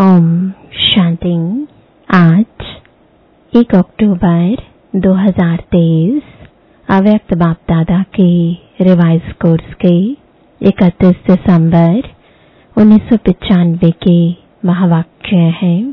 [0.00, 1.66] ओम शांति।
[2.08, 4.62] आज एक अक्टूबर
[4.96, 6.20] 2023
[6.88, 10.12] अव्यक्त बाप दादा के रिवाइज कोर्स के
[10.60, 12.08] 31 दिसंबर
[12.76, 13.08] उन्नीस
[14.02, 14.30] के
[14.64, 15.92] महावाक्य है।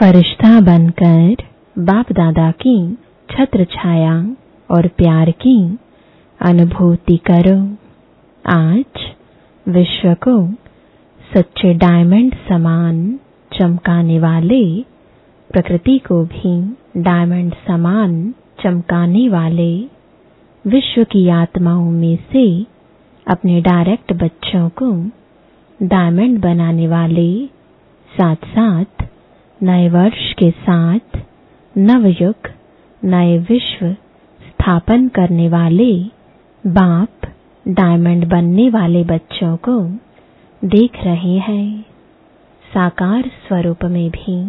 [0.00, 1.44] फरिश्ता बनकर
[1.78, 2.94] बाप दादा की
[3.28, 4.14] छत्र छाया
[4.70, 5.78] और प्यार की
[6.40, 7.58] अनुभूति करो।
[8.46, 9.12] आज
[9.68, 10.52] विश्व को
[11.36, 13.18] सच्चे डायमंड समान
[13.58, 14.82] चमकाने वाले,
[15.50, 19.84] प्रकृति को भी डायमंड समान चमकाने वाले,
[20.66, 22.66] विश्व की आत्माओं में से
[23.26, 25.10] अपने डायरेक्ट बच्चों को
[25.82, 27.46] डायमंड बनाने वाले
[28.12, 29.04] साथ साथ
[29.62, 31.18] नए वर्ष के साथ
[31.78, 32.50] नवयुग,
[33.04, 33.92] नए विश्व
[34.42, 36.04] स्थापन करने वाले,
[36.66, 37.08] बाप
[37.68, 39.80] डायमंड बनने वाले बच्चों को
[40.64, 41.91] देख रहे हैं।
[42.72, 44.44] साकार स्वरूप में भी,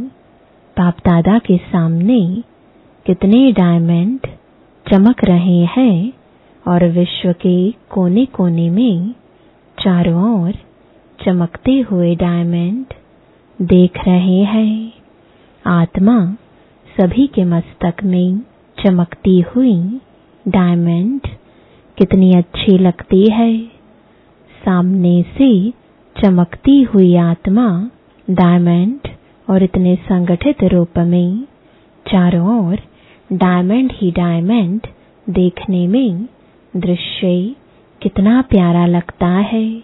[0.77, 2.44] बाप दादा के सामने
[3.05, 4.20] कितने डायमंड
[4.91, 6.13] चमक रहे हैं
[6.68, 9.12] और विश्व के कोने कोने में
[9.77, 10.54] चारों ओर
[11.26, 12.85] चमकते हुए डायमंड
[13.62, 14.93] देख रहे हैं।
[15.68, 16.37] आत्मा
[16.99, 18.40] सभी के मस्तक में
[18.77, 19.99] चमकती हुई
[20.48, 21.21] डायमंड
[21.98, 23.60] कितनी अच्छी लगती है।
[24.65, 25.70] सामने से
[26.15, 27.90] चमकती हुई आत्मा
[28.29, 28.99] डायमंड
[29.49, 31.43] और इतने संगठित रूप में
[32.07, 32.80] चारों ओर
[33.34, 34.82] डायमंड ही डायमंड
[35.30, 36.26] देखने में
[36.77, 37.55] दृश्य
[38.02, 39.80] कितना प्यारा लगता है।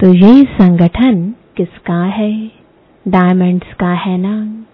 [0.00, 2.50] तो ये संगठन किसका है?
[3.08, 4.64] डायमंड्स का है ना?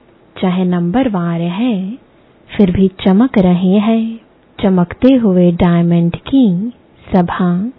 [0.43, 1.99] चाहे नंबर वार है,
[2.57, 4.21] फिर भी चमक रहे हैं।
[4.63, 6.73] चमकते हुए डायमंड की
[7.17, 7.73] सभा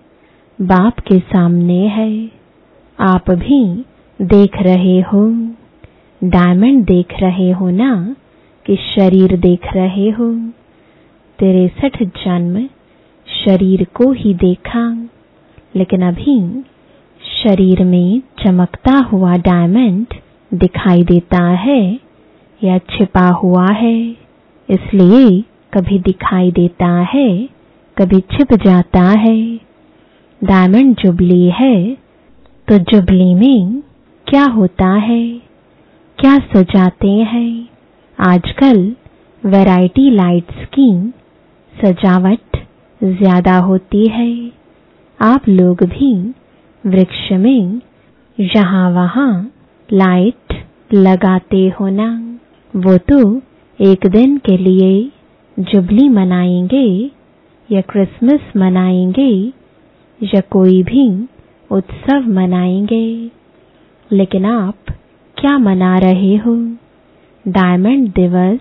[0.62, 2.32] बाप के सामने है।
[3.00, 3.86] आप भी
[4.22, 5.30] देख रहे हो।
[6.24, 8.16] डायमंड देख रहे हो ना?
[8.66, 10.50] कि शरीर देख रहे हो।
[11.40, 12.68] तिरसठ जन्म
[13.46, 15.08] शरीर को ही देखा।
[15.76, 16.62] लेकिन अभी
[17.44, 20.06] शरीर में चमकता हुआ डायमंड
[20.54, 22.00] दिखाई देता है
[22.64, 24.10] या छिपा हुआ है।
[24.70, 25.42] इसलिए
[25.74, 27.50] कभी दिखाई देता है,
[27.98, 29.56] कभी छिप जाता है।
[30.44, 31.98] डायमंड जुबली है
[32.68, 33.84] तो जुबली में
[34.28, 35.22] क्या होता है?
[36.18, 37.68] क्या सजाते हैं?
[38.18, 38.80] आजकल
[39.44, 40.90] वैरायटी लाइट्स की
[41.74, 42.58] सजावट
[43.02, 44.30] ज़्यादा होती है।
[45.20, 46.14] आप लोग भी
[46.84, 47.82] वृक्ष में
[48.38, 49.32] यहाँ वहाँ
[49.90, 50.54] लाइट
[50.94, 52.10] लगाते हो ना?
[52.74, 53.20] वो तो
[53.80, 54.92] एक दिन के लिए
[55.58, 56.88] जुबली मनाएँगे
[57.70, 59.32] या क्रिसमस मनाएँगे
[60.22, 61.08] या कोई भी
[61.70, 63.06] उत्सव मनाएँगे।
[64.12, 64.92] लेकिन आप
[65.38, 66.56] क्या मना रहे हो?
[67.46, 68.60] डायमंड दिवस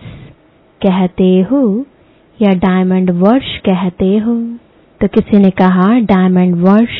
[0.80, 1.60] कहते हो
[2.40, 4.34] या डायमंड वर्ष कहते हो?
[5.00, 6.96] तो किसी ने कहा डायमंड वर्ष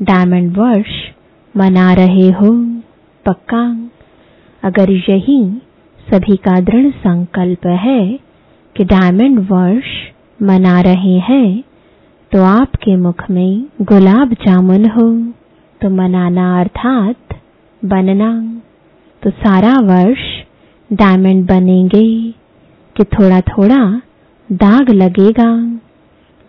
[0.00, 0.92] डायमंड वर्ष
[1.54, 2.50] मना रहे हो?
[3.26, 3.64] पक्का?
[4.62, 5.42] अगर यही
[6.08, 8.00] सभी का दृढ़ संकल्प है
[8.76, 9.92] कि डायमंड वर्ष
[10.42, 11.62] मना रहे हैं
[12.32, 15.08] तो आपके मुख में गुलाब जामुन हो।
[15.80, 17.33] तो मनाना अर्थात
[17.84, 18.60] बनना।
[19.22, 20.18] तो सारा वर्ष
[20.92, 22.30] डायमंड बनेंगे
[22.96, 24.00] कि थोड़ा थोड़ा
[24.52, 25.56] दाग लगेगा।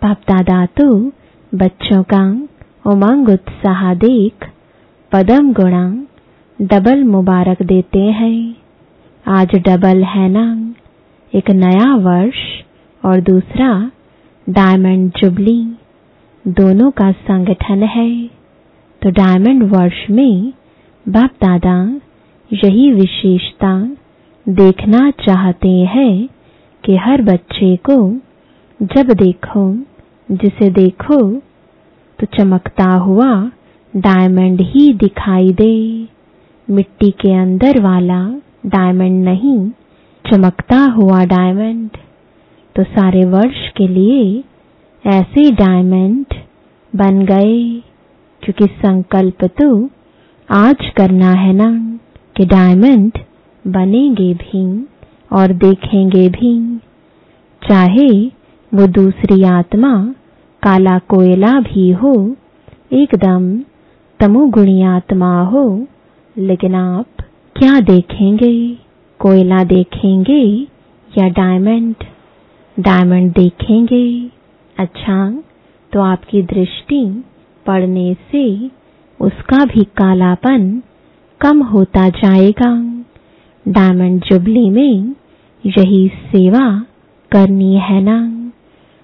[0.02, 1.12] बाप दादा तो
[1.56, 2.48] बच्चों का
[2.92, 4.50] उमंग उत्साह देख
[5.12, 6.08] पदम गुणा
[6.62, 8.56] डबल मुबारक देते हैं।
[9.28, 10.76] आज डबल है ना।
[11.34, 12.64] एक नया वर्ष
[13.06, 13.92] और दूसरा
[14.50, 15.76] डायमंड जुबली
[16.48, 18.28] दोनों का संगठन है।
[19.02, 20.54] तो डायमंड वर्ष में
[21.06, 21.76] बाप दादा,
[22.52, 23.72] यही विशेषता
[24.46, 26.28] देखना चाहते हैं
[26.84, 27.98] कि हर बच्चे को
[28.80, 29.66] जब देखो,
[30.32, 31.20] जिसे देखो
[32.20, 33.30] तो चमकता हुआ
[33.94, 35.76] डायमंड ही दिखाई दे।
[36.68, 38.22] मिट्टी के अंदर वाला
[38.66, 39.70] डायमंड नहीं,
[40.26, 41.90] चमकता हुआ डायमंड।
[42.76, 44.24] तो सारे वर्ष के लिए
[45.06, 46.26] ऐसे डायमंड
[46.94, 47.60] बन गए,
[48.44, 49.70] क्योंकि संकल्प तो
[50.50, 51.98] आज करना है ना
[52.38, 53.18] कि डायमंड
[53.66, 54.64] बनेंगे भी
[55.32, 56.78] और देखेंगे भी।
[57.62, 58.10] चाहे
[58.72, 59.94] वो दूसरी आत्मा
[60.64, 62.14] काला कोयला भी हो,
[62.94, 63.58] एकदम
[64.20, 65.66] तमोगुणी आत्मा हो,
[66.38, 67.24] लेकिन आप
[67.56, 68.54] क्या देखेंगे?
[69.20, 70.44] कोयला देखेंगे
[71.10, 71.96] या डायमंड
[72.78, 74.06] डायमंड देखेंगे।
[74.78, 75.30] अच्छा
[75.92, 77.06] तो आपकी दृष्टि
[77.66, 78.46] पड़ने से
[79.20, 80.82] उसका भी कालापन
[81.42, 82.72] कम होता जाएगा।
[83.66, 85.16] डायमंड जुबली में
[85.64, 86.68] यही सेवा
[87.32, 88.18] करनी है ना।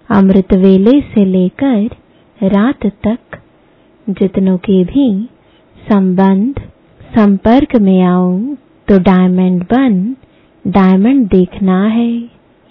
[0.10, 3.40] अमृत वेले से लेकर रात तक
[4.08, 5.08] जितनों के भी
[5.78, 6.60] संबंध
[7.16, 8.56] संपर्क में आऊँ
[8.88, 10.16] तो डायमंड बन
[10.66, 12.10] डायमंड देखना है।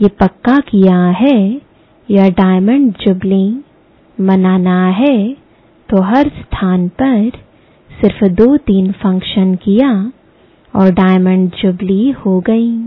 [0.00, 1.60] ये पक्का किया है
[2.08, 3.44] या डायमंड जुबली
[4.18, 5.16] मनाना है?
[5.90, 7.30] तो हर स्थान पर
[7.90, 10.12] सिर्फ़ दो तीन फ़ंक्शन किया
[10.74, 12.80] और डायमंड जुबली हो गई।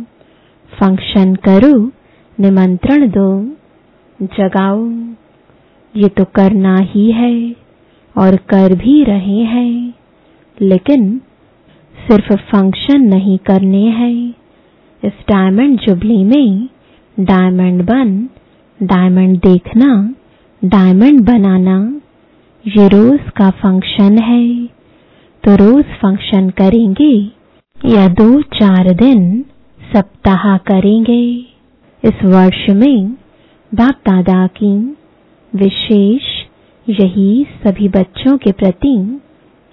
[0.71, 1.91] फ़ंक्शन करो,
[2.39, 3.43] निमंत्रण दो,
[4.21, 4.85] जगाओ।
[5.95, 7.55] ये तो करना ही है
[8.17, 9.93] और कर भी रहे हैं,
[10.61, 11.17] लेकिन
[11.95, 14.33] सिर्फ़ फ़ंक्शन नहीं करने हैं।
[15.03, 16.69] इस डायमंड जुबली में
[17.19, 18.29] डायमंड बन
[18.83, 20.15] डायमंड देखना
[20.65, 21.99] डायमंड बनाना।
[22.65, 24.65] ये रोज का फ़ंक्शन है।
[25.43, 27.13] तो रोज फ़ंक्शन करेंगे
[27.77, 29.23] या दो चार दिन
[29.79, 31.23] सप्ताह करेंगे।
[32.03, 33.09] इस वर्ष में
[33.71, 34.75] बाप दादा की
[35.53, 36.21] विशेष
[36.87, 38.95] यही सभी बच्चों के प्रति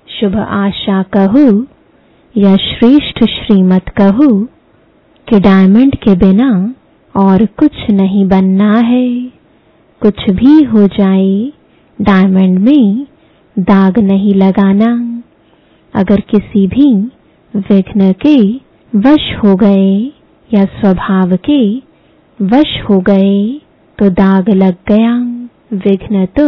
[0.08, 1.66] शुभ आशा कहूँ
[2.34, 4.28] या श्रेष्ठ श्रीमत कहो
[5.28, 6.50] कि डायमंड के बिना
[7.14, 9.08] और कुछ नहीं बनना है।
[10.02, 11.52] कुछ भी हो जाए
[12.00, 13.06] डायमंड में
[13.56, 14.90] दाग नहीं लगाना।
[15.94, 16.92] अगर किसी भी
[17.54, 18.36] विघ्न के
[18.92, 19.90] वश हो गए
[20.50, 21.62] या स्वभाव के
[22.38, 23.34] वश हो गए
[23.98, 25.14] तो दाग लग गया।
[25.76, 26.46] विघ्न तो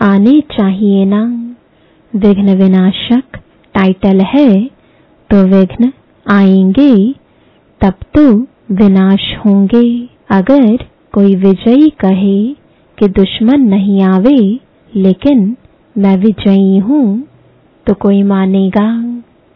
[0.00, 1.22] आने चाहिए ना।
[2.12, 3.36] विघ्न विनाशक
[3.74, 4.48] टाइटल है
[5.30, 5.92] तो विघ्न
[6.26, 6.94] आएँगे,
[7.80, 8.22] तब तो
[8.74, 9.88] विनाश होंगे।
[10.30, 10.76] अगर
[11.12, 12.38] कोई विजयी कहे
[12.98, 14.38] कि दुश्मन नहीं आवे
[14.96, 15.56] लेकिन
[15.98, 17.22] मैं विजयी हूँ
[17.86, 18.86] तो कोई मानेगा,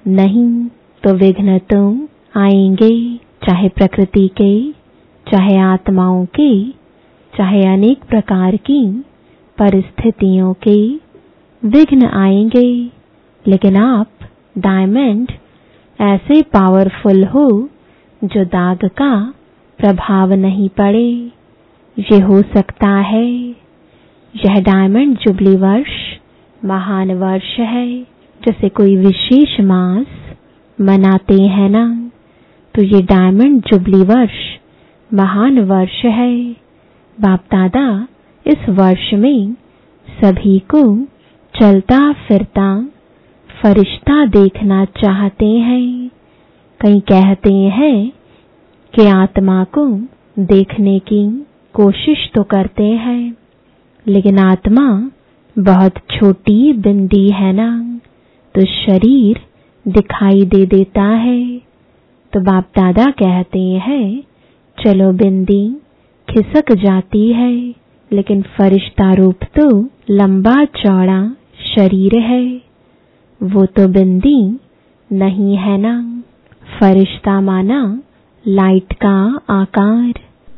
[0.09, 0.67] नहीं
[1.03, 2.09] तो विघ्न तो
[2.41, 4.73] आएँगे, चाहे प्रकृति के,
[5.27, 6.71] चाहे आत्माओं के,
[7.33, 9.05] चाहे अनेक प्रकार की
[9.59, 10.95] परिस्थितियों के
[11.63, 12.91] विघ्न आएँगे।
[13.49, 14.11] लेकिन आप
[14.59, 15.33] डायमंड
[16.01, 17.69] ऐसे पावरफुल हो,
[18.25, 19.35] जो दाग का
[19.79, 21.09] प्रभाव नहीं पड़े।
[21.97, 23.60] ये हो सकता है
[24.37, 26.19] यह डायमंड जुबली वर्ष,
[26.65, 28.03] महान वर्ष है,
[28.47, 30.07] जैसे कोई विशेष मास
[30.81, 32.11] मनाते हैं ना।
[32.75, 34.59] तो ये डायमंड जुबली वर्ष,
[35.15, 36.53] महान वर्ष है।
[37.21, 38.09] बाप दादा,
[38.47, 39.53] इस वर्ष में
[40.25, 41.05] सभी को
[41.61, 42.89] चलता फिरता,
[43.63, 46.11] फरिश्ता देखना चाहते हैं।
[46.81, 48.13] कई कहते हैं
[48.95, 49.87] कि आत्मा को
[50.39, 53.40] देखने की कोशिश तो करते हैं।
[54.11, 54.87] लेकिन आत्मा
[55.57, 57.71] बहुत छोटी बिंदी है ना
[58.55, 59.41] तो शरीर
[59.87, 61.41] दिखाई दे देता है।
[62.33, 64.23] तो बाप दादा कहते हैं,
[64.79, 65.63] चलो बिंदी
[66.29, 67.53] खिसक जाती है,
[68.11, 69.69] लेकिन फरिश्ता रूप तो
[70.11, 71.21] लंबा चौड़ा
[71.67, 72.45] शरीर है।
[73.41, 74.41] वो तो बिंदी
[75.11, 75.95] नहीं है ना,
[76.81, 77.83] फरिश्ता माना
[78.45, 79.17] लाइट का
[79.53, 80.13] आकार।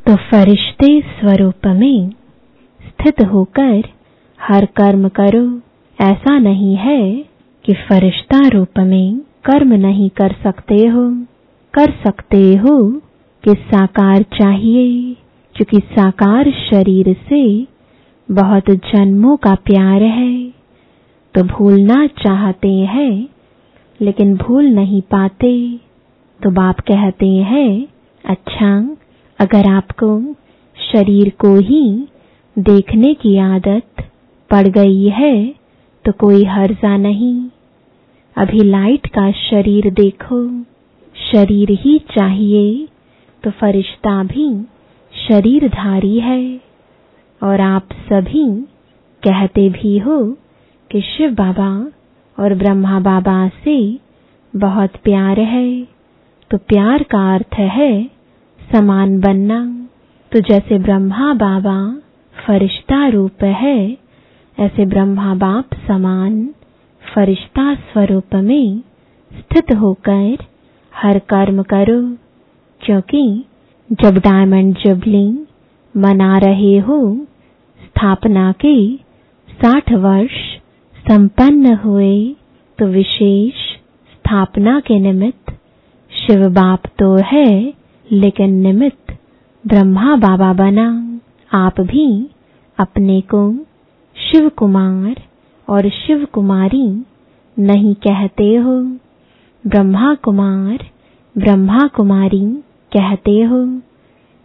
[0.05, 2.11] तो फरिश्ते स्वरूप में
[3.03, 3.83] स्थित होकर,
[4.41, 5.57] हर कर्म करो।
[6.01, 7.25] ऐसा नहीं है
[7.65, 11.25] कि फरिश्ता रूप में कर्म नहीं कर सकते हो।
[11.73, 12.91] कर सकते हो
[13.43, 15.13] कि साकार चाहिए,
[15.55, 17.67] क्योंकि साकार शरीर से
[18.31, 20.53] बहुत जन्मों का प्यार है।
[21.35, 23.27] तो भूलना चाहते हैं,
[24.01, 25.79] लेकिन भूल नहीं पाते।
[26.43, 27.87] तो बाप कहते हैं
[28.25, 28.97] अच्छा
[29.39, 30.35] अगर आपको
[30.77, 32.07] शरीर को ही
[32.55, 34.03] देखने की आदत
[34.51, 35.35] पड़ गई है
[36.05, 37.49] तो कोई हर्जा नहीं।
[38.35, 40.47] अभी लाइट का शरीर देखो,
[41.15, 42.87] शरीर ही चाहिए
[43.43, 44.47] तो फरिश्ता भी
[45.13, 46.59] शरीरधारी है।
[47.41, 48.45] और आप सभी
[49.23, 50.19] कहते भी हो
[50.91, 51.71] कि शिव बाबा
[52.37, 53.77] और ब्रह्मा बाबा से
[54.53, 55.67] बहुत प्यार है
[56.51, 57.91] तो प्यार का अर्थ है
[58.59, 59.59] समान बनना।
[60.31, 61.77] तो जैसे ब्रह्मा बाबा
[62.35, 63.77] फरिश्ता रूप है,
[64.57, 66.43] ऐसे ब्रह्मा बाप समान
[67.01, 68.81] फरिश्ता स्वरूप में
[69.31, 70.43] स्थित होकर
[70.93, 72.01] हर कर्म करो,
[72.81, 73.23] क्योंकि
[74.01, 75.27] जब डायमंड जुबली
[75.95, 76.99] मना रहे हो,
[77.79, 78.75] स्थापना के
[79.49, 80.37] साठ वर्ष
[81.05, 82.13] संपन्न हुए
[82.79, 83.53] तो विशेष
[84.13, 85.51] स्थापना के निमित्त
[86.11, 87.73] शिव बाप तो है,
[88.07, 89.17] लेकिन निमित्त
[89.63, 91.12] ब्रह्मा बाबा बना।
[91.53, 92.29] आप भी
[92.77, 93.53] अपने को
[94.15, 95.15] शिव कुमार
[95.69, 97.03] और शिव कुमारी
[97.59, 98.81] नहीं कहते हो।
[99.67, 100.79] ब्रह्मा कुमार
[101.37, 102.45] ब्रह्मा कुमारी
[102.97, 103.81] कहते हो।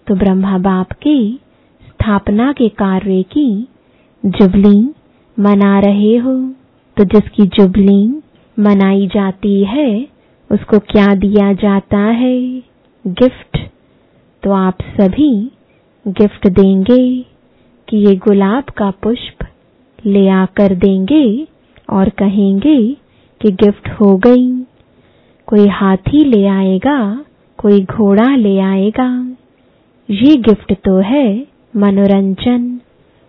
[0.07, 1.33] तो ब्रह्मा बाप के
[1.89, 3.69] स्थापना के कार्य की
[4.27, 4.95] जुबली
[5.39, 6.51] मना रहे हो।
[6.97, 8.23] तो जिसकी जुबली
[8.59, 10.09] मनाई जाती है,
[10.53, 12.63] उसको क्या दिया जाता है?
[13.07, 13.59] गिफ्ट।
[14.43, 15.51] तो आप सभी
[16.09, 17.21] गिफ्ट देंगे
[17.89, 19.47] कि ये गुलाब का पुष्प
[20.07, 21.47] ले आकर देंगे
[21.91, 22.97] और कहेंगे
[23.41, 24.63] कि गिफ्ट हो गई।
[25.47, 27.25] कोई हाथी ले आएगा,
[27.59, 29.37] कोई घोड़ा ले आएगा।
[30.11, 31.47] ये गिफ्ट तो है
[31.77, 32.81] मनोरंजन।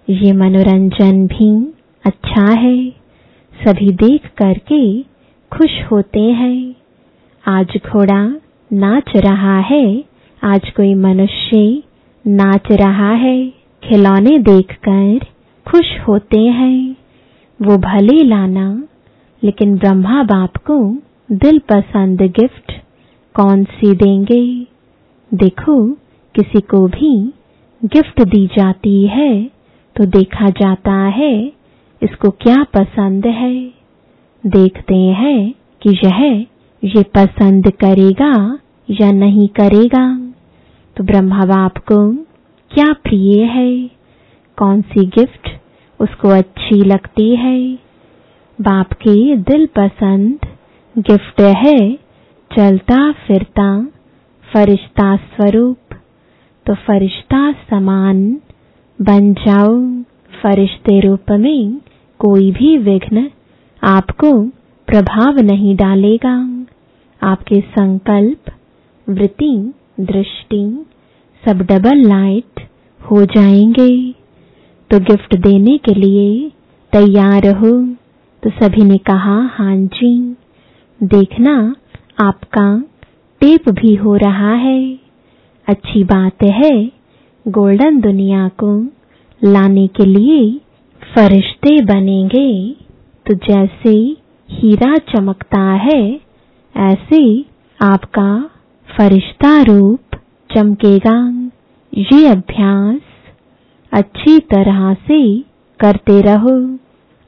[0.09, 1.74] ये मनोरंजन भी
[2.05, 2.89] अच्छा है।
[3.65, 5.01] सभी देख करके
[5.51, 6.75] खुश होते हैं।
[7.48, 8.36] आज घोड़ा
[8.74, 10.03] नाच रहा है।
[10.43, 11.83] आज कोई मनुष्य
[12.25, 13.49] नाच रहा है,
[13.83, 15.19] खिलौने देखकर
[15.67, 16.95] खुश होते हैं।
[17.59, 18.83] वो भले लाना,
[19.43, 20.77] लेकिन ब्रह्मा बाप को
[21.31, 22.71] दिल पसंद गिफ्ट
[23.35, 24.43] कौन सी देंगे?
[25.31, 25.89] देखो,
[26.35, 27.33] किसी को भी
[27.81, 29.43] गिफ्ट दी जाती है
[29.95, 31.33] तो देखा जाता है,
[32.01, 33.55] इसको क्या पसंद है।
[34.43, 36.23] देखते हैं कि यह
[36.83, 38.59] ये पसंद करेगा
[38.91, 40.28] या नहीं करेगा।
[41.00, 42.13] तो ब्रह्मा बाप को
[42.72, 43.89] क्या प्रिय है?
[44.58, 45.50] कौन सी गिफ्ट
[46.00, 47.74] उसको अच्छी लगती है?
[48.62, 50.39] बाप के दिल पसंद
[50.98, 51.94] गिफ्ट है,
[52.58, 53.88] चलता फिरता
[54.53, 55.77] फरिश्ता स्वरूप।
[56.65, 58.41] तो फरिश्ता समान
[59.01, 60.03] बन जाओ,
[60.44, 61.82] फरिश्ते रूप में
[62.20, 63.32] कोई भी विघ्न
[63.84, 64.44] आपको
[64.88, 66.65] प्रभाव नहीं डालेगा।
[67.24, 68.51] आपके संकल्प,
[69.10, 70.86] वृत्ति, दृष्टि
[71.46, 72.62] सब डबल लाइट
[73.01, 74.12] हो जाएँगे।
[74.91, 76.50] तो गिफ्ट देने के लिए
[76.93, 77.72] तैयार हो
[78.43, 80.36] तो सभी ने कहा, हाँ जी।
[81.03, 81.75] देखना,
[82.22, 82.84] आपका
[83.41, 85.00] टेप भी हो रहा है।
[85.67, 86.91] अच्छी बात है
[87.48, 88.72] गोल्डन दुनिया को
[89.43, 90.60] लाने के लिए
[91.15, 92.75] फरिश्ते बनेंगे।
[93.25, 93.96] तो जैसे
[94.50, 96.19] हीरा चमकता है,
[96.77, 97.46] ऐसे
[97.81, 98.50] आपका
[98.88, 100.09] फरिश्ता रूप
[100.50, 101.18] चमकेगा।
[101.94, 103.01] ये अभ्यास
[103.91, 105.22] अच्छी तरह से
[105.79, 106.56] करते रहो।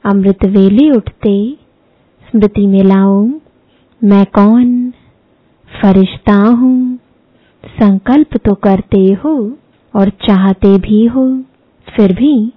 [0.04, 1.34] अमृत वेले उठते,
[2.28, 3.20] स्मृति में लाओ
[4.00, 4.90] मैं कौन?
[5.68, 6.98] फरिश्ता हूँ।
[7.64, 9.34] संकल्प तो करते हो
[9.94, 11.26] और चाहते भी हो।
[11.86, 12.52] फिर भी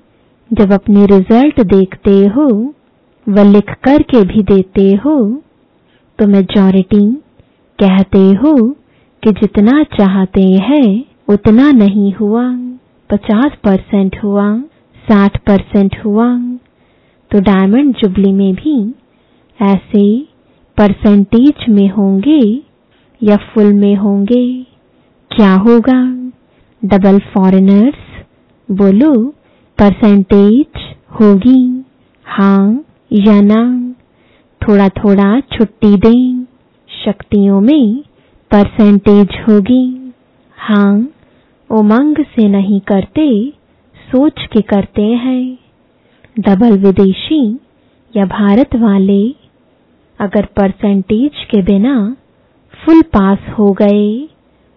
[0.52, 2.48] जब अपने रिज़ल्ट देखते हो
[3.28, 5.16] व लिख करके भी देते हो
[6.20, 7.06] तो मेजॉरिटी
[7.80, 8.54] कहते हो
[9.26, 12.44] कि जितना चाहते हैं, उतना नहीं हुआ।
[13.10, 14.58] पचास परसेंट हुआ,
[15.08, 16.38] साठ परसेंट हुआ।
[17.32, 18.94] तो डायमंड जुबली में भी
[19.62, 20.22] ऐसे
[20.78, 22.62] परसेंटेज में होंगे
[23.24, 24.64] या फुल में होंगे,
[25.32, 26.02] क्या होगा?
[26.86, 28.26] डबल फॉरेनर्स
[28.72, 29.26] बोलो,
[29.78, 31.86] परसेंटेज होगी
[32.26, 33.94] हाँ या ना?
[34.62, 36.44] थोड़ा थोड़ा छुट्टी दें,
[37.06, 38.04] शक्तियों में
[38.52, 40.14] परसेंटेज होगी।
[40.58, 41.10] हाँ
[41.70, 43.54] उमंग से नहीं करते,
[44.12, 45.58] सोच के करते हैं।
[46.40, 47.60] डबल विदेशी
[48.18, 49.24] या भारत वाले,
[50.20, 52.16] अगर परसेंटेज के बिना
[52.74, 54.30] फुल पास हो गए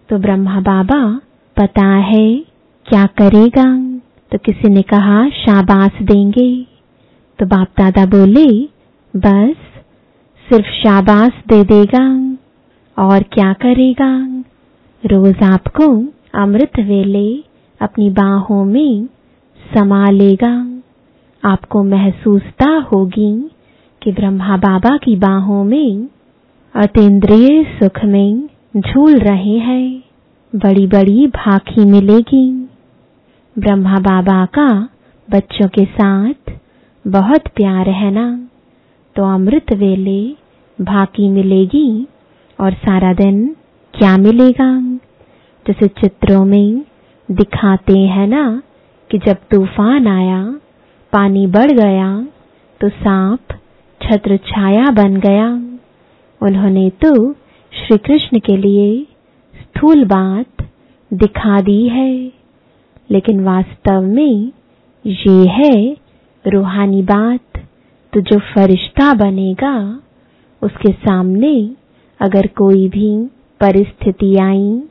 [0.09, 1.21] तो ब्रह्मा बाबा
[1.57, 2.39] पता है
[2.85, 3.67] क्या करेगा।
[4.31, 6.65] तो किसी ने कहा, शाबाश देंगे।
[7.39, 8.63] तो बाप दादा बोले,
[9.15, 9.55] बस,
[10.49, 12.35] सिर्फ़ शाबाश दे देगा।
[12.99, 14.43] और क्या करेगा?
[15.05, 16.03] रोज आपको
[16.35, 17.43] अमृत वेले
[17.81, 19.05] अपनी बाहों में
[19.77, 20.81] समा लेगा।
[21.45, 23.49] आपको महसूसता होगी
[24.03, 26.07] कि ब्रह्मा बाबा की बाहों में
[26.75, 30.03] अतीन्द्रिय सुख में झूल रहे हैं।
[30.55, 32.69] बड़ी बड़ी भाखी मिलेगी।
[33.59, 34.89] ब्रह्मा बाबा का
[35.31, 36.51] बच्चों के साथ
[37.07, 38.47] बहुत प्यार है ना?
[39.15, 40.35] तो अमृत वेले
[40.81, 42.07] भाकी मिलेगी।
[42.59, 43.55] और सारा दिन
[43.93, 44.81] क्या मिलेगा?
[45.65, 46.85] जैसे चित्रों में
[47.31, 48.61] दिखाते हैं ना
[49.11, 50.59] कि जब तूफ़ान आया,
[51.13, 52.27] पानी बढ़ गया
[52.81, 53.39] तो सांप
[54.01, 55.47] छत्र छाया बन गया।
[56.41, 57.33] उन्होंने तो
[57.71, 59.07] श्री कृष्ण के लिए
[59.55, 60.67] स्थूल बात
[61.13, 62.31] दिखा दी है।
[63.11, 64.51] लेकिन वास्तव में
[65.05, 65.97] ये है
[66.47, 67.63] रूहानी बात।
[68.13, 70.01] तो जो फरिश्ता बनेगा,
[70.61, 71.71] उसके सामने
[72.19, 73.25] अगर कोई भी
[73.61, 74.83] परिस्थिति आई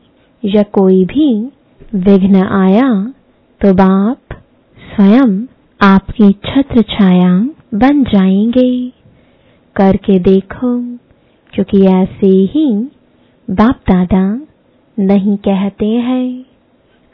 [0.45, 1.51] या कोई भी
[1.95, 3.13] विघ्न आया
[3.61, 4.35] तो बाप
[4.79, 5.47] स्वयं
[5.81, 7.33] आपकी छत्र छाया
[7.75, 8.93] बन जाएँगे।
[9.77, 10.79] करके देखो,
[11.53, 12.67] क्योंकि ऐसे ही
[13.51, 14.41] बाप दादा
[14.99, 16.45] नहीं कहते हैं।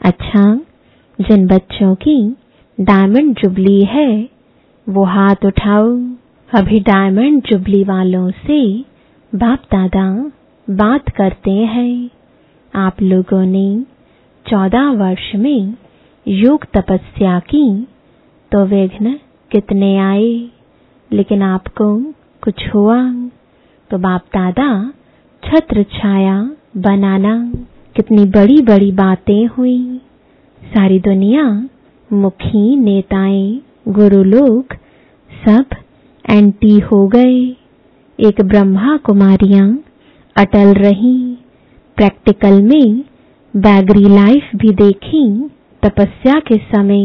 [0.01, 0.55] अच्छा
[1.19, 2.35] जिन बच्चों की
[2.79, 4.29] डायमंड जुबली है,
[4.89, 5.89] वो हाथ उठाओ।
[6.49, 8.85] अभी डायमंड जुबली वालों से
[9.35, 10.31] बाप दादा,
[10.69, 12.09] बात करते हैं।
[12.75, 13.83] आप लोगों ने
[14.49, 15.73] चौदह वर्ष में
[16.27, 17.87] योग तपस्या की
[18.51, 19.19] तो विघ्न
[19.51, 20.49] कितने आए?
[21.11, 22.01] लेकिन आपको
[22.41, 23.11] कुछ हुआ?
[23.91, 24.93] तो बाप दादा,
[25.43, 27.51] छत्र छाया बनाना,
[27.95, 30.01] कितनी बड़ी बड़ी बातें हुई।
[30.63, 31.69] सारी दुनिया
[32.13, 34.73] मुखी नेताएँ, गुरु लोग
[35.45, 35.65] सब
[36.29, 37.64] एंटी हो गए।
[38.19, 39.67] एक ब्रह्मा कुमारियाँ
[40.35, 41.17] अटल रही,
[41.97, 43.03] प्रैक्टिकल में
[43.53, 45.49] बैगरी लाइफ भी देखी,
[45.83, 47.03] तपस्या के समय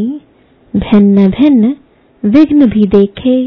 [0.75, 1.75] भिन्न भिन्न
[2.23, 3.41] विघ्न भी देखे,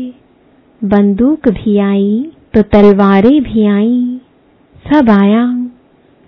[0.81, 4.19] बंदूक भी आई तो तलवारें भी आई,
[4.85, 5.45] सब आया,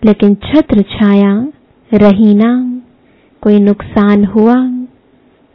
[0.03, 1.35] लेकिन छत्र छाया
[1.91, 2.51] रही ना।
[3.41, 4.55] कोई नुकसान हुआ?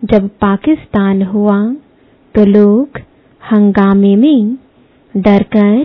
[0.02, 1.62] जब पाकिस्तान हुआ
[2.34, 3.00] तो लोग
[3.42, 4.56] हंगामे में
[5.16, 5.84] डरकर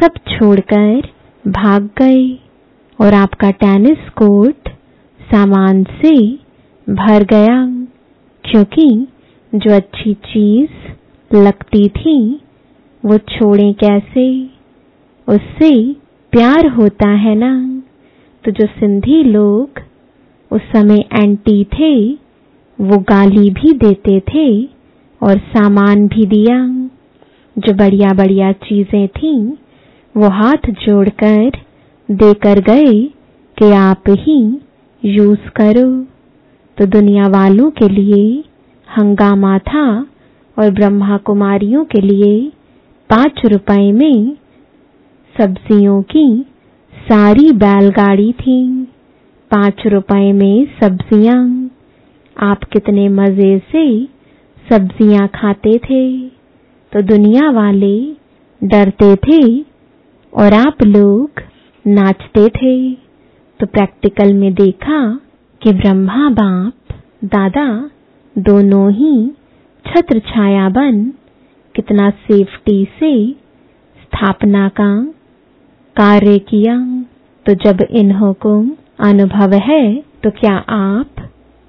[0.00, 1.02] सब छोड़कर
[1.48, 2.38] भाग गए
[3.00, 4.68] और आपका टेनिस कोर्ट
[5.20, 6.38] सामान से
[6.90, 7.66] भर गया,
[8.44, 9.06] क्योंकि
[9.54, 10.70] जो अच्छी चीज़
[11.36, 12.40] लगती थी,
[13.04, 14.50] वो छोड़े कैसे?
[15.28, 15.92] उससे
[16.32, 17.82] प्यार होता है ना?
[18.44, 19.70] तो जो सिंधी लोग
[20.50, 22.12] उस समय एंटी थे,
[22.80, 24.64] वो गाली भी देते थे
[25.22, 26.81] और सामान भी दिया।
[27.58, 29.52] जो बढ़िया बढ़िया चीज़ें थीं,
[30.16, 31.50] वो हाथ जोड़कर
[32.08, 32.92] देकर गए
[33.56, 34.60] कि आप ही
[35.04, 35.88] यूज़ करो।
[36.78, 38.44] तो दुनिया वालों के लिए,
[38.88, 40.06] हंगामा था
[40.56, 42.52] और ब्रह्मा कुमारियों के लिए
[43.10, 44.36] पाँच रुपए में
[45.34, 46.46] सब्जियों की
[46.92, 48.88] सारी बैलगाड़ी थी।
[49.50, 51.70] पाँच रुपए में सब्ज़ियाँ।
[52.36, 54.04] आप कितने मज़े से
[54.68, 56.02] सब्ज़ियाँ खाते थे।
[56.92, 57.96] तो दुनिया वाले
[58.60, 59.42] डरते थे
[60.32, 61.40] और आप लोग
[61.84, 62.74] नाचते थे।
[63.60, 64.98] तो प्रैक्टिकल में देखा
[65.62, 66.94] कि ब्रह्मा बाप,
[67.26, 67.66] दादा,
[68.36, 69.14] दोनों ही
[69.84, 71.02] छत्र छाया बन
[71.74, 73.12] कितना सेफ्टी से
[73.96, 74.92] स्थापना का
[75.96, 76.78] कार्य किया।
[77.46, 78.54] तो जब इन्हों को
[79.00, 79.84] अनुभव है
[80.22, 81.28] तो क्या आप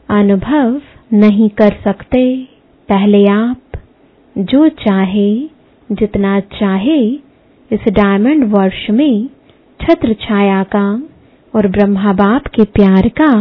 [0.09, 0.81] अनुभव
[1.13, 2.23] नहीं कर सकते?
[2.89, 3.57] पहले आप
[4.37, 5.39] जो चाहे,
[5.91, 6.99] जितना चाहे,
[7.71, 9.29] इस डायमंड वर्ष में
[9.79, 11.03] छत्र छाया का
[11.53, 13.31] और ब्रह्मा बाप के प्यार का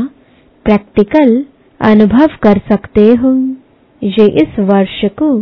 [0.66, 1.44] प्रैक्टिकल
[1.80, 3.32] अनुभव कर सकते हो।
[4.02, 5.38] ये इस वर्ष को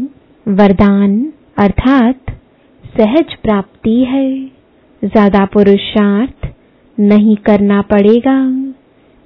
[0.47, 2.31] वरदान अर्थात
[2.97, 4.47] सहज प्राप्ति है।
[5.05, 6.49] ज़्यादा पुरुषार्थ
[7.01, 8.39] नहीं करना पड़ेगा।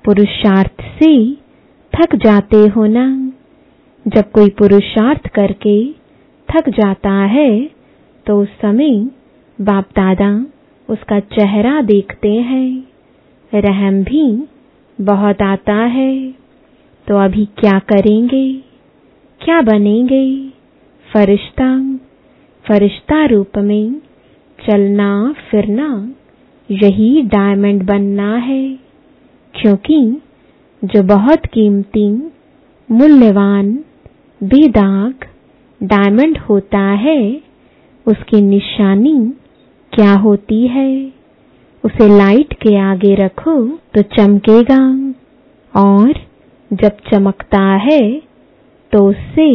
[0.05, 1.35] पुरुषार्थ से
[1.93, 3.33] थक जाते हो ना।
[4.07, 6.04] जब कोई पुरुषार्थ करके
[6.55, 7.71] थक जाता है
[8.27, 9.11] तो उस समय
[9.61, 10.47] बाप दादा
[10.91, 12.85] उसका चेहरा देखते हैं।
[13.55, 14.49] रहम भी
[15.01, 16.31] बहुत आता है।
[17.09, 18.55] तो अभी क्या करेंगे?
[19.41, 20.49] क्या बनेंगे?
[21.15, 21.95] फरिश्ता
[22.69, 24.01] फरिश्ता रूप में
[24.67, 26.13] चलना, फिरना
[26.71, 28.79] यही डायमंड बनना है।
[29.55, 30.23] क्योंकि
[30.85, 32.11] जो बहुत कीमती,
[32.91, 33.85] मूल्यवान,
[34.43, 35.15] बेदाग
[35.85, 37.21] डायमंड होता है,
[38.07, 39.19] उसकी निशानी
[39.93, 40.91] क्या होती है?
[41.85, 43.55] उसे लाइट के आगे रखो
[43.95, 44.83] तो चमकेगा,
[45.75, 46.13] और
[46.71, 48.01] जब चमकता है
[48.93, 49.49] तो उससे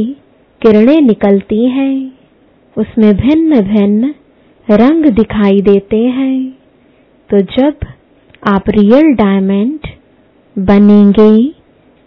[0.61, 1.95] किरणें निकलती हैं।
[2.77, 4.13] उसमें भिन्न भिन्न
[4.67, 6.51] रंग दिखाई देते हैं।
[7.29, 7.85] तो जब
[8.47, 9.87] आप रियल डायमंड
[10.55, 11.31] बनेंगे,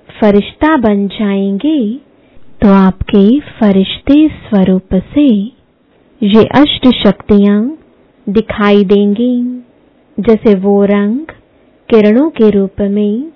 [0.09, 1.79] फरिश्ता बन जाएँगे
[2.63, 5.23] तो आपके फरिश्ते स्वरूप से
[6.21, 7.57] ये अष्ट शक्तियाँ
[8.27, 9.35] दिखाई देंगी,
[10.19, 11.33] जैसे वो रंग
[11.89, 13.33] किरणों के रूप में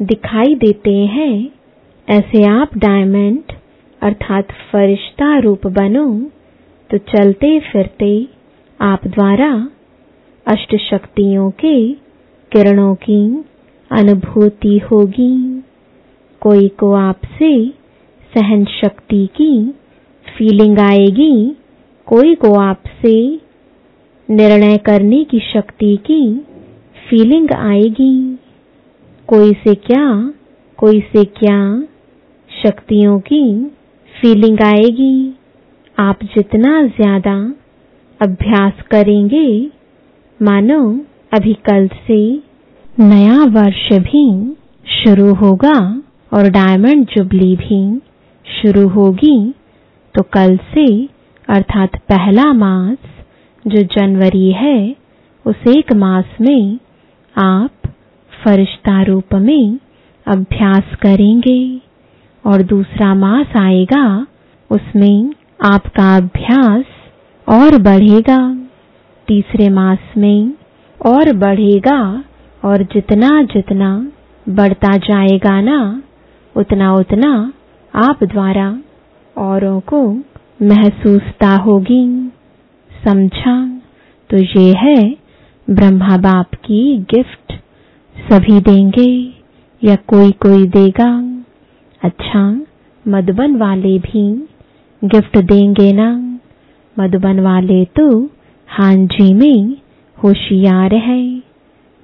[0.00, 1.48] दिखाई देते हैं,
[2.08, 3.52] ऐसे आप डायमंड
[4.02, 6.06] अर्थात फरिश्ता रूप बनो
[6.90, 8.12] तो चलते फिरते
[8.80, 9.50] आप द्वारा
[10.46, 11.76] अष्ट शक्तियों के
[12.52, 13.22] किरणों की
[13.90, 15.34] अनुभूति होगी।
[16.42, 17.52] कोई को आपसे
[18.32, 19.52] सहन शक्ति की
[20.26, 21.56] फीलिंग आएगी।
[22.06, 23.14] कोई को आपसे
[24.28, 26.22] निर्णय करने की शक्ति की
[27.08, 28.38] फीलिंग आएगी।
[29.28, 30.32] कोई से क्या,
[30.78, 31.60] कोई से क्या
[32.50, 33.44] शक्तियों की
[34.12, 35.34] फीलिंग आएगी।
[35.98, 37.36] आप जितना ज़्यादा
[38.20, 39.70] अभ्यास करेंगे,
[40.40, 40.80] मानो
[41.32, 42.20] अभी कल से
[43.00, 44.26] नया वर्ष भी
[44.94, 45.78] शुरू होगा
[46.32, 47.80] और डायमंड जुबली भी।
[48.48, 49.54] शुरू होगी
[50.14, 51.08] तो कल से,
[51.48, 52.96] अर्थात पहला मास,
[53.66, 54.96] जो जनवरी है,
[55.46, 56.78] उस एक मास में,
[57.38, 57.70] आप
[58.44, 59.78] फरिश्ता रूप में
[60.26, 61.80] अभ्यास करेंगे,
[62.46, 64.26] और दूसरा मास आएगा,
[64.70, 65.34] उसमें
[65.64, 66.84] आपका अभ्यास
[67.48, 68.54] और बढ़ेगा।
[69.28, 70.52] तीसरे मास में
[71.06, 72.24] और बढ़ेगा,
[72.64, 74.12] और जितना जितना
[74.48, 76.02] बढ़ता जाएगा ना,
[76.56, 77.52] उतना उतना
[77.98, 78.82] आप द्वारा
[79.36, 80.12] औरों को
[80.62, 82.32] महसूसता होगी।
[83.04, 83.80] समझा?
[84.30, 85.16] तो ये है
[85.70, 87.52] ब्रह्मा बाप की गिफ्ट।
[88.32, 89.34] सभी देंगे
[89.84, 91.42] या कोई कोई देगा?
[92.04, 92.60] अच्छा
[93.08, 94.48] मधुबन वाले भी
[95.04, 96.38] गिफ्ट देंगे ना?
[96.98, 98.24] मधुबन वाले तो
[98.68, 99.76] हांजी में
[100.24, 101.38] होशियार है।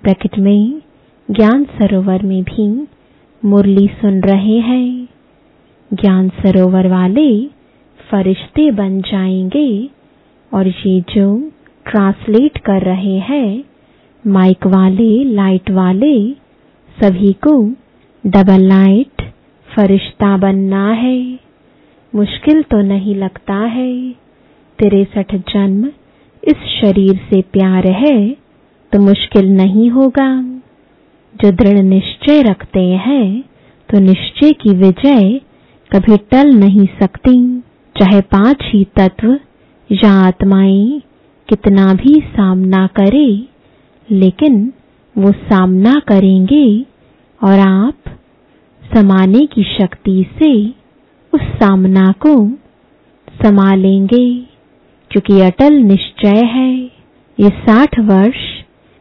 [0.03, 0.83] ब्रैकेट में
[1.31, 2.89] ज्ञान सरोवर में भी
[3.45, 5.09] मुरली सुन रहे हैं।
[5.90, 7.29] ज्ञान सरोवर वाले
[8.01, 9.68] फरिश्ते बन जाएँगे
[10.53, 11.27] और ये जो
[11.87, 13.64] ट्रांसलेट कर रहे हैं
[14.25, 16.16] माइक वाले लाइट वाले,
[16.97, 17.57] सभी को
[18.25, 19.23] डबल लाइट
[19.68, 21.18] फरिश्ता बनना है।
[22.12, 23.92] मुश्किल तो नहीं लगता है।
[24.79, 25.87] तिरसठ जन्म
[26.42, 28.18] इस शरीर से प्यार है
[28.92, 30.29] तो मुश्किल नहीं होगा।
[31.35, 33.29] जो दृढ़ निश्चय रखते हैं
[33.88, 35.40] तो निश्चय की विजय
[35.95, 37.37] कभी टल नहीं सकती।
[37.97, 39.37] चाहे पाँच ही तत्व
[39.91, 41.01] या आत्माएँ
[41.49, 43.29] कितना भी सामना करे,
[44.09, 44.57] लेकिन
[45.17, 46.67] वो सामना करेंगे
[47.41, 48.17] और आप
[48.83, 50.51] समाने की शक्ति से
[51.33, 52.35] उस सामना को
[53.37, 54.27] संभालेंगे
[55.11, 56.73] क्योंकि अटल निश्चय है,
[57.39, 58.43] ये साठ वर्ष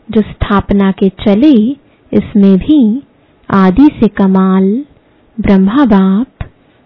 [0.09, 1.53] जो स्थापना के चले,
[2.11, 2.79] इसमें भी
[3.49, 4.73] आदि से कमाल
[5.37, 6.27] ब्रह्मा बाप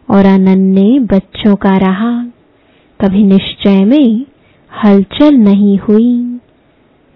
[0.09, 2.25] और अनन्य बच्चों का रहा।
[3.01, 4.25] कभी निश्चय में
[4.83, 6.39] हलचल नहीं हुई।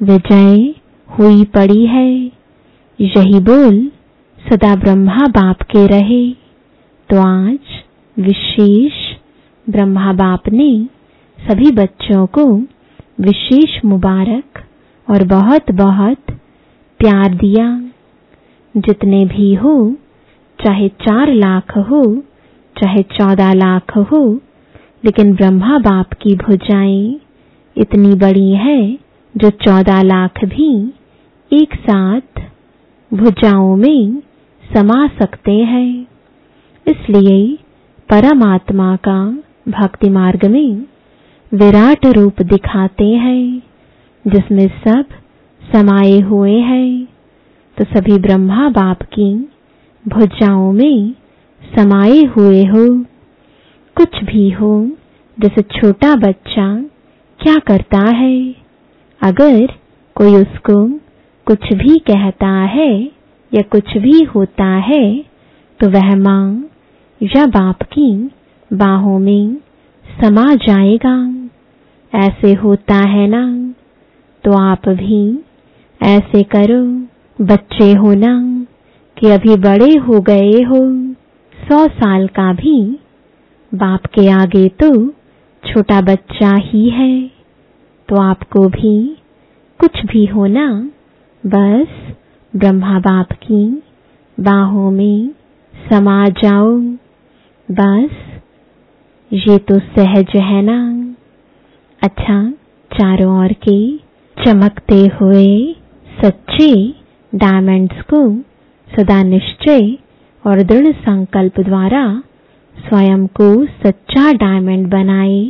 [0.01, 0.75] विजय
[1.09, 2.31] हुई पड़ी है।
[3.01, 3.91] यही बोल
[4.49, 6.31] सदा ब्रह्मा बाप के रहे।
[7.09, 7.59] तो आज
[8.19, 8.93] विशेष
[9.69, 10.87] ब्रह्मा बाप ने
[11.49, 12.55] सभी बच्चों को
[13.19, 14.63] विशेष मुबारक
[15.09, 16.17] और बहुत बहुत
[16.99, 17.81] प्यार दिया।
[18.77, 19.95] जितने भी हो,
[20.65, 22.23] चाहे चार लाख हो
[22.81, 24.39] चाहे चौदह लाख हो,
[25.05, 27.19] लेकिन ब्रह्मा बाप की भुजाएँ
[27.77, 28.97] इतनी बड़ी है
[29.37, 30.93] जो चौदह लाख भी
[31.51, 32.41] एक साथ
[33.13, 34.21] भुजाओं में
[34.75, 36.07] समा सकते हैं।
[36.87, 37.57] इसलिए
[38.09, 39.37] परमात्मा का
[39.69, 40.85] भक्ति मार्ग में
[41.53, 43.61] विराट रूप दिखाते हैं,
[44.27, 45.05] जिसमें सब
[45.73, 47.07] समाये हुए हैं।
[47.77, 49.49] तो सभी ब्रह्मा बाप की
[50.07, 51.13] भुजाओं में
[51.61, 52.85] समाये हुए हो।
[53.95, 54.73] कुछ भी हो,
[55.37, 56.65] जैसे छोटा बच्चा,
[57.39, 58.37] क्या करता है?
[59.21, 59.65] अगर
[60.15, 60.85] कोई उसको
[61.47, 62.91] कुछ भी कहता है
[63.51, 65.03] या कुछ भी होता है
[65.79, 66.69] तो वह माँ
[67.21, 68.11] या बाप की
[68.71, 69.55] बाहों में
[70.05, 71.15] समा जाएगा।
[72.13, 73.43] ऐसे होता है ना
[74.43, 75.23] तो आप भी
[76.01, 76.83] ऐसे करो,
[77.39, 78.33] बच्चे हो ना,
[79.17, 80.79] कि अभी बड़े हो गए हो।
[81.61, 82.99] सौ साल का भी,
[83.71, 84.89] बाप के आगे तो
[85.63, 87.31] छोटा बच्चा ही है।
[88.09, 88.95] तो आपको भी
[89.79, 90.67] कुछ भी होना,
[91.43, 91.87] बस
[92.53, 93.63] ब्रह्मा बाप की
[94.37, 95.29] बाहों में
[95.73, 96.77] समा जाओ।
[97.69, 98.09] बस
[99.31, 100.79] ये तो सहज है ना।
[102.01, 102.51] अच्छा
[102.91, 103.97] चारों ओर के
[104.37, 105.75] चमकते हुए
[106.21, 106.73] सच्चे
[107.33, 108.21] डायमंड्स को
[108.87, 109.97] सदा निश्चय
[110.43, 112.03] और दृढ़ संकल्प द्वारा
[112.75, 115.41] स्वयं को सच्चा डायमंड बनाए,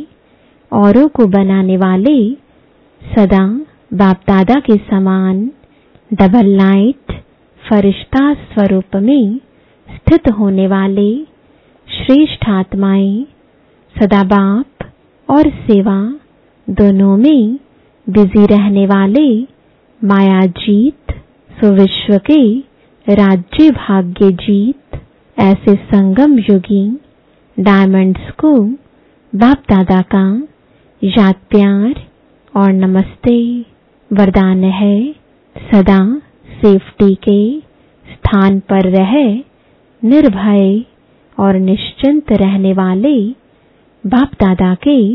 [0.72, 2.16] औरों को बनाने वाले
[3.02, 3.44] सदा
[4.00, 5.40] बाप दादा के समान
[6.10, 7.12] डबल लाइट
[7.60, 9.38] फरिश्ता स्वरूप में
[9.88, 11.10] स्थित होने वाले
[11.88, 13.24] श्रेष्ठ आत्माएँ,
[13.96, 14.90] सदा बाप
[15.28, 15.98] और सेवा
[16.68, 17.58] दोनों में
[18.06, 19.28] बिज़ी रहने वाले
[20.00, 21.12] माया जीत
[22.26, 22.42] के
[23.06, 25.00] राज्य भाग्य जीत,
[25.36, 26.84] ऐसे संगम युगी
[27.56, 28.52] डायमंड्स को
[29.32, 30.48] बाप दादा का
[31.02, 31.94] याद प्यार
[32.56, 33.36] और नमस्ते।
[34.10, 35.14] वरदान है
[35.56, 35.98] सदा
[36.60, 37.60] सेफ्टी के
[38.06, 39.14] स्थान पर रह,
[40.02, 40.84] निर्भय
[41.38, 43.16] और निश्चिंत रहने वाले
[44.04, 45.14] बाप दादा के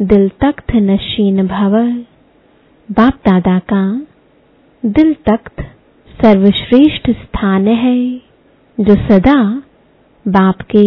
[0.00, 1.82] दिल तख्त नशीन भव।
[2.88, 4.06] बाप दादा का
[4.84, 5.64] दिल तख्त
[6.20, 8.00] सर्वश्रेष्ठ स्थान है,
[8.78, 9.42] जो सदा
[10.26, 10.86] बाप के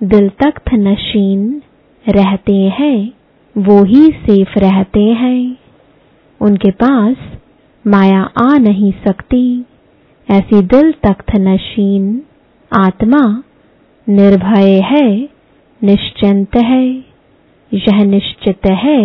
[0.00, 1.62] दिल तख्त नशीन
[2.06, 3.12] रहते हैं,
[3.56, 5.56] वो ही सेफ़ रहते हैं।
[6.40, 7.16] उनके पास
[7.84, 9.64] माया आ नहीं सकती,
[10.28, 12.22] ऐसी दिल तख्त नशीन
[12.72, 13.24] आत्मा
[14.06, 15.08] निर्भय है,
[15.80, 16.86] निश्चिंत है।
[17.72, 19.00] यह निश्चित है,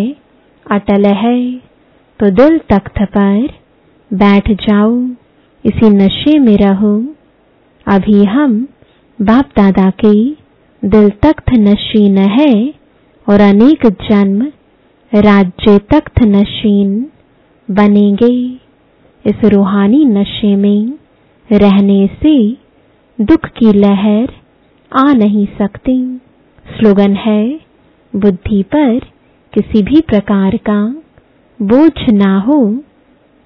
[0.66, 1.40] अटल है
[2.20, 3.50] तो दिल तख्त पर
[4.12, 4.92] बैठ जाओ।
[5.66, 6.94] इसी नशे में रहो।
[7.88, 8.68] अभी हम
[9.20, 10.14] बाप दादा के
[10.84, 12.74] दिल तख्त नशीन है
[13.28, 14.42] और अनेक जन्म
[15.14, 17.06] राज्य तख्त नशीन
[17.72, 18.34] बनेंगे।
[19.26, 20.94] इस रूहानी नशे में
[21.50, 22.36] रहने से
[23.20, 24.34] दुख की लहर
[24.92, 25.98] आ नहीं सकती।
[26.66, 27.60] स्लोगन है,
[28.14, 29.00] बुद्धि पर
[29.54, 30.96] किसी भी प्रकार का
[31.60, 32.60] बोझ ना हो,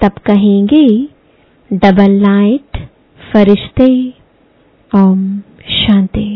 [0.02, 0.88] तब कहेंगे
[1.74, 2.78] डबल लाइट
[3.20, 3.88] फरिश्ते
[4.92, 5.24] ओम
[5.72, 6.28] शांति